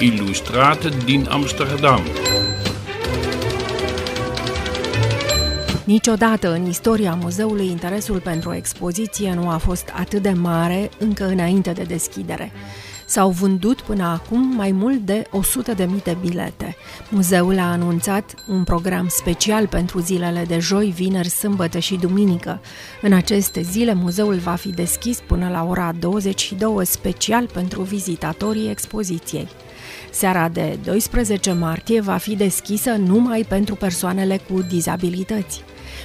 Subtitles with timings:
[0.00, 2.00] ilustrate din Amsterdam.
[5.84, 11.72] Niciodată în istoria muzeului interesul pentru expoziție nu a fost atât de mare încă înainte
[11.72, 12.52] de deschidere.
[13.10, 15.26] S-au vândut până acum mai mult de
[15.74, 16.76] 100.000 de bilete.
[17.08, 22.60] Muzeul a anunțat un program special pentru zilele de joi, vineri, sâmbătă și duminică.
[23.02, 29.48] În aceste zile, muzeul va fi deschis până la ora 22 special pentru vizitatorii expoziției.
[30.10, 35.64] Seara de 12 martie va fi deschisă numai pentru persoanele cu dizabilități.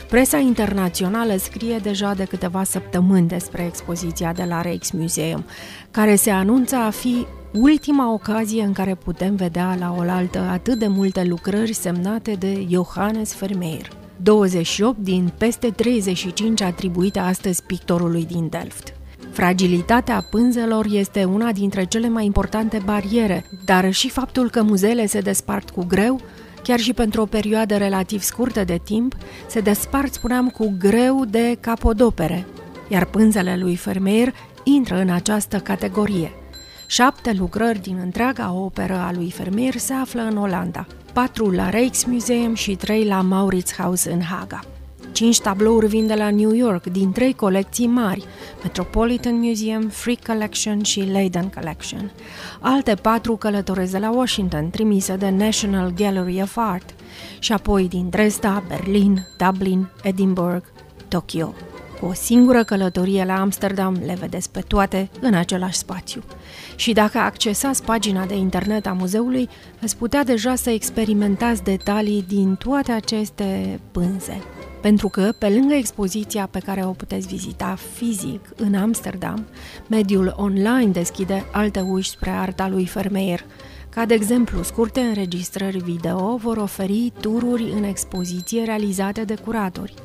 [0.10, 5.46] Presa internațională scrie deja de câteva săptămâni despre expoziția de la Rijksmuseum,
[5.92, 10.88] care se anunță a fi ultima ocazie în care putem vedea la oaltă atât de
[10.88, 13.90] multe lucrări semnate de Johannes Vermeer.
[14.22, 18.94] 28 din peste 35 atribuite astăzi pictorului din Delft.
[19.32, 25.20] Fragilitatea pânzelor este una dintre cele mai importante bariere, dar și faptul că muzeele se
[25.20, 26.22] despart cu greu
[26.66, 29.16] chiar și pentru o perioadă relativ scurtă de timp,
[29.48, 32.46] se despart, spuneam, cu greu de capodopere,
[32.88, 36.32] iar pânzele lui Vermeer intră în această categorie.
[36.88, 42.56] Șapte lucrări din întreaga operă a lui Vermeer se află în Olanda, patru la Rijksmuseum
[42.56, 44.60] și trei la Mauritshuis în Haga.
[45.16, 48.26] Cinci tablouri vin de la New York, din trei colecții mari,
[48.64, 52.12] Metropolitan Museum, Free Collection și Leiden Collection.
[52.60, 56.96] Alte patru călătoresc de la Washington, trimise de National Gallery of Art,
[57.40, 60.66] și apoi din Dresda, Berlin, Dublin, Edinburgh,
[61.08, 61.54] Tokyo.
[62.00, 66.24] Cu o singură călătorie la Amsterdam le vedeți pe toate în același spațiu.
[66.76, 72.56] Și dacă accesați pagina de internet a muzeului, veți putea deja să experimentați detalii din
[72.56, 74.42] toate aceste pânze
[74.86, 79.46] pentru că, pe lângă expoziția pe care o puteți vizita fizic în Amsterdam,
[79.88, 83.46] mediul online deschide alte uși spre arta lui Vermeer,
[83.90, 89.94] ca de exemplu, scurte înregistrări video vor oferi tururi în expoziție realizate de curatori–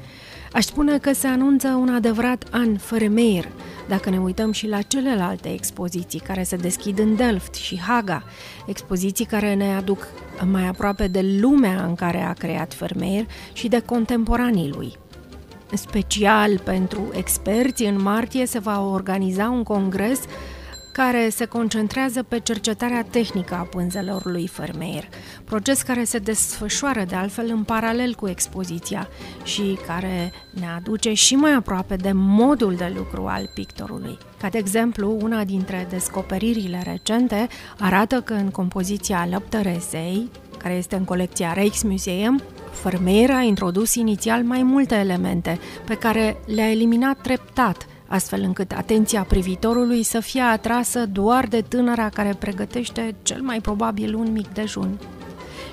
[0.53, 3.49] Aș spune că se anunță un adevărat an fără Meir,
[3.89, 8.23] dacă ne uităm și la celelalte expoziții care se deschid în Delft și Haga,
[8.67, 10.09] expoziții care ne aduc
[10.51, 14.97] mai aproape de lumea în care a creat Vermeer și de contemporanii lui.
[15.73, 20.21] Special pentru experți, în martie se va organiza un congres
[21.03, 25.09] care se concentrează pe cercetarea tehnică a pânzelor lui Vermeer,
[25.45, 29.09] proces care se desfășoară de altfel în paralel cu expoziția
[29.43, 34.19] și care ne aduce și mai aproape de modul de lucru al pictorului.
[34.41, 41.05] Ca de exemplu, una dintre descoperirile recente arată că în compoziția Lăptăresei, care este în
[41.05, 42.43] colecția Rijksmuseum,
[42.83, 49.23] Vermeer a introdus inițial mai multe elemente, pe care le-a eliminat treptat, astfel încât atenția
[49.23, 54.99] privitorului să fie atrasă doar de tânăra care pregătește cel mai probabil un mic dejun.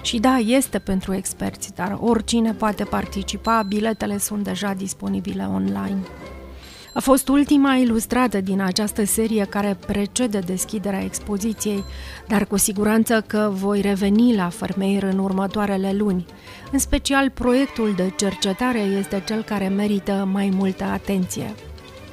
[0.01, 5.97] Și da, este pentru experți, dar oricine poate participa, biletele sunt deja disponibile online.
[6.93, 11.83] A fost ultima ilustrată din această serie care precede deschiderea expoziției,
[12.27, 16.25] dar cu siguranță că voi reveni la Fermeir în următoarele luni.
[16.71, 21.55] În special, proiectul de cercetare este cel care merită mai multă atenție.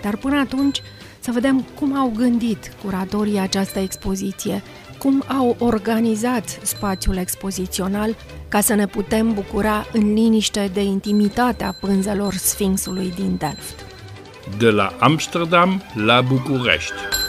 [0.04, 0.82] Dar până atunci
[1.20, 4.62] să vedem cum au gândit curatorii această expoziție,
[4.98, 8.16] cum au organizat spațiul expozițional
[8.48, 13.84] ca să ne putem bucura în liniște de intimitatea pânzelor Sfinxului din Delft.
[14.58, 17.23] De la Amsterdam la București.